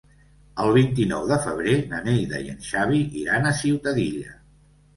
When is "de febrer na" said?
1.31-2.01